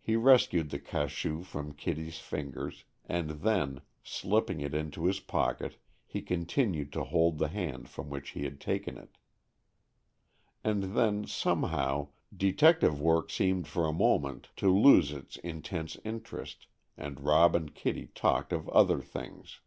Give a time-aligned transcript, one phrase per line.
[0.00, 6.22] He rescued the cachou from Kitty's fingers, and then, slipping it into his pocket, he
[6.22, 9.16] continued to hold the hand from which he had taken it.
[10.64, 16.66] And then, somehow, detective work seemed for a moment to lose its intense interest,
[16.96, 19.60] and Rob and Kitty talked of other things.